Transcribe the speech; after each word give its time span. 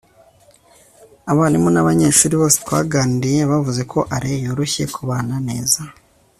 abarimu 1.31 1.69
nabanyeshuri 1.71 2.33
bose 2.41 2.55
twaganiriye 2.65 3.41
bavuze 3.51 3.81
ko 3.91 3.99
alain 4.15 4.41
yoroshye 4.47 4.83
kubana 4.95 5.35
neza 5.47 5.81